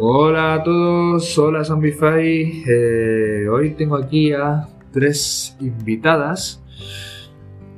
[0.00, 2.62] Hola a todos, hola Zombify.
[2.64, 6.62] Eh, hoy tengo aquí a tres invitadas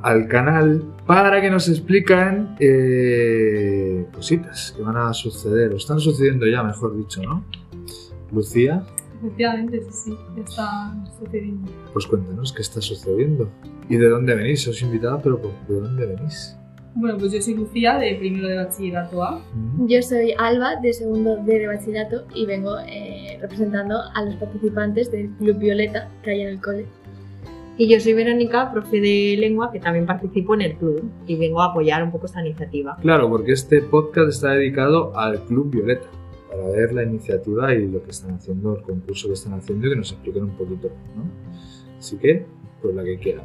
[0.02, 6.46] al canal para que nos explican eh, cositas que van a suceder, o están sucediendo
[6.46, 7.42] ya, mejor dicho, ¿no?
[8.32, 8.82] Lucía,
[9.22, 11.70] Efectivamente, sí, sí, ya está sucediendo.
[11.94, 13.50] pues cuéntanos qué está sucediendo
[13.88, 14.68] y de dónde venís.
[14.68, 16.54] Os invitada, pero ¿de dónde venís?
[16.94, 19.40] Bueno, pues yo soy Lucía, de primero de bachillerato A.
[19.86, 25.10] Yo soy Alba, de segundo D de bachillerato, y vengo eh, representando a los participantes
[25.10, 26.86] del Club Violeta que hay en el cole.
[27.78, 31.62] Y yo soy Verónica, profe de lengua, que también participo en el club y vengo
[31.62, 32.96] a apoyar un poco esta iniciativa.
[33.00, 36.06] Claro, porque este podcast está dedicado al Club Violeta,
[36.50, 39.90] para ver la iniciativa y lo que están haciendo, el concurso que están haciendo y
[39.90, 41.24] que nos expliquen un poquito, ¿no?
[41.98, 42.44] Así que,
[42.82, 43.44] pues la que quiera.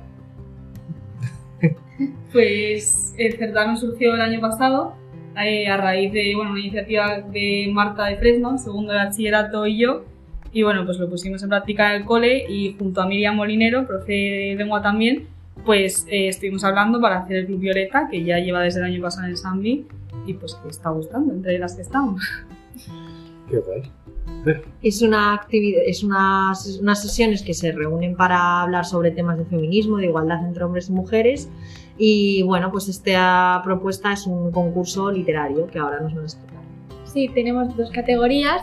[2.32, 4.96] Pues el certamen surgió el año pasado
[5.42, 10.06] eh, a raíz de una iniciativa de Marta de Fresno, segundo de bachillerato y yo.
[10.52, 13.86] Y bueno, pues lo pusimos en práctica en el cole y junto a Miriam Molinero,
[13.86, 15.28] profe de lengua también,
[15.66, 19.02] pues eh, estuvimos hablando para hacer el Club Violeta, que ya lleva desde el año
[19.02, 19.86] pasado en el Sambi
[20.26, 22.22] y pues que está gustando entre las que estamos.
[23.50, 23.84] Qué guay.
[24.82, 29.46] Es una actividad, es unas, unas sesiones que se reúnen para hablar sobre temas de
[29.46, 31.50] feminismo, de igualdad entre hombres y mujeres.
[31.98, 36.60] Y bueno, pues esta propuesta es un concurso literario que ahora nos van a explicar.
[37.06, 38.62] Sí, tenemos dos categorías.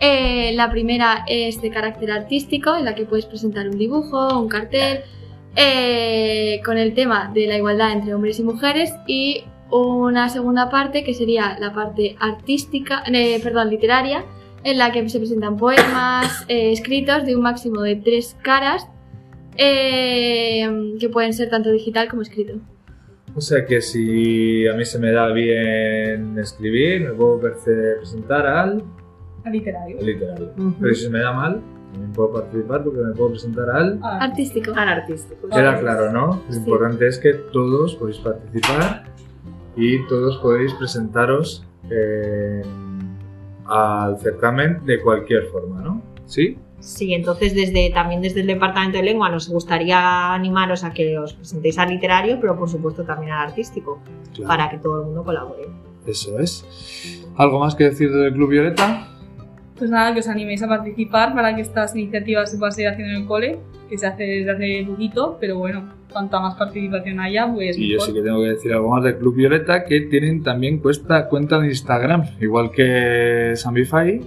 [0.00, 4.48] Eh, la primera es de carácter artístico, en la que puedes presentar un dibujo, un
[4.48, 5.00] cartel,
[5.56, 8.92] eh, con el tema de la igualdad entre hombres y mujeres.
[9.06, 14.24] Y una segunda parte que sería la parte artística, eh, perdón, literaria,
[14.64, 18.88] en la que se presentan poemas eh, escritos de un máximo de tres caras,
[19.56, 22.54] eh, que pueden ser tanto digital como escrito.
[23.34, 28.82] O sea que si a mí se me da bien escribir, me puedo presentar al,
[29.44, 29.98] Al literario.
[29.98, 30.50] al literario.
[30.56, 30.74] Ujú.
[30.80, 31.60] Pero si se me da mal,
[31.92, 34.00] también puedo participar porque me puedo presentar al...
[34.02, 34.72] Artístico.
[34.74, 35.48] Al artístico.
[35.48, 36.42] Queda claro, ¿no?
[36.46, 36.58] Lo Sí.
[36.58, 39.04] importante es que todos podéis participar
[39.78, 42.62] y todos podéis presentaros eh,
[43.66, 46.02] al certamen de cualquier forma, ¿no?
[46.26, 46.58] ¿Sí?
[46.80, 51.32] Sí, entonces desde, también desde el Departamento de Lengua nos gustaría animaros a que os
[51.34, 54.00] presentéis al literario, pero por supuesto también al artístico,
[54.34, 54.48] Claro.
[54.48, 55.68] para que todo el mundo colabore.
[56.06, 57.24] Eso es.
[57.36, 59.08] ¿Algo más que decir del Club Violeta?
[59.78, 63.14] Pues nada, que os animéis a participar para que estas iniciativas se puedan seguir haciendo
[63.14, 63.58] en el cole,
[63.88, 67.94] que se hace desde hace poquito, pero bueno, cuanta más participación haya, pues Y yo
[67.98, 68.06] mejor.
[68.08, 71.60] sí que tengo que decir algo más del Club Violeta, que tienen también cuesta, cuenta
[71.60, 74.20] de Instagram, igual que Sambify.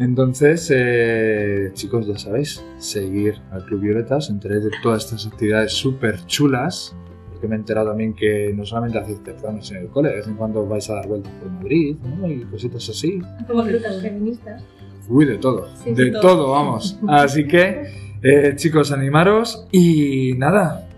[0.00, 5.72] Entonces, eh, chicos, ya sabéis, seguir al Club Violeta, os enteréis de todas estas actividades
[5.72, 6.96] súper chulas.
[7.30, 10.26] Porque me he enterado también que no solamente hacéis certámenes en el cole, de vez
[10.26, 12.28] en cuando vais a dar vueltas por Madrid, ¿no?
[12.28, 13.20] Y cositas así.
[13.40, 14.64] Hacemos rutas feministas.
[15.08, 15.68] Uy, de todo.
[15.82, 16.20] Sí, de de todo.
[16.20, 16.50] todo.
[16.52, 16.98] vamos.
[17.08, 17.90] Así que,
[18.22, 20.88] eh, chicos, animaros y nada.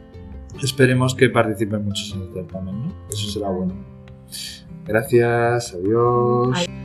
[0.63, 2.93] Esperemos que participen muchos en el certamen, ¿no?
[3.11, 3.75] Eso será bueno.
[4.87, 6.57] Gracias, adiós.
[6.57, 6.80] Adiós.